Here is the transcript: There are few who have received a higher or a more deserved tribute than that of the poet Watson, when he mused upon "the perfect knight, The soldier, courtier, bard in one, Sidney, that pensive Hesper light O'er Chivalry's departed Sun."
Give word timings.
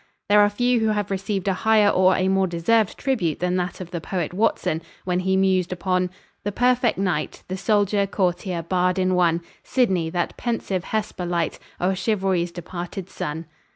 There 0.29 0.39
are 0.41 0.49
few 0.49 0.79
who 0.79 0.87
have 0.87 1.11
received 1.11 1.47
a 1.47 1.53
higher 1.53 1.87
or 1.89 2.15
a 2.15 2.27
more 2.27 2.47
deserved 2.47 2.97
tribute 2.97 3.39
than 3.39 3.55
that 3.57 3.79
of 3.79 3.91
the 3.91 4.01
poet 4.01 4.33
Watson, 4.33 4.81
when 5.05 5.19
he 5.19 5.37
mused 5.37 5.71
upon 5.71 6.09
"the 6.43 6.51
perfect 6.51 6.97
knight, 6.97 7.43
The 7.49 7.55
soldier, 7.55 8.07
courtier, 8.07 8.63
bard 8.63 8.97
in 8.97 9.13
one, 9.13 9.43
Sidney, 9.63 10.09
that 10.09 10.35
pensive 10.37 10.85
Hesper 10.85 11.27
light 11.27 11.59
O'er 11.79 11.93
Chivalry's 11.93 12.51
departed 12.51 13.11
Sun." 13.11 13.45